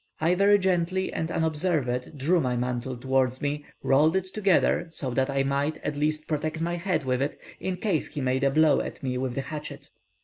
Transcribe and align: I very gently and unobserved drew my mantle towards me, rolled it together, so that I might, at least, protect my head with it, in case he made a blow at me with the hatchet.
I 0.19 0.33
very 0.33 0.57
gently 0.57 1.13
and 1.13 1.29
unobserved 1.29 2.17
drew 2.17 2.41
my 2.41 2.55
mantle 2.57 2.97
towards 2.97 3.39
me, 3.39 3.65
rolled 3.83 4.15
it 4.15 4.25
together, 4.33 4.87
so 4.89 5.11
that 5.11 5.29
I 5.29 5.43
might, 5.43 5.77
at 5.85 5.95
least, 5.95 6.27
protect 6.27 6.59
my 6.59 6.73
head 6.75 7.03
with 7.03 7.21
it, 7.21 7.39
in 7.59 7.75
case 7.77 8.07
he 8.07 8.19
made 8.19 8.43
a 8.43 8.49
blow 8.49 8.81
at 8.81 9.03
me 9.03 9.19
with 9.19 9.35
the 9.35 9.41
hatchet. 9.41 9.91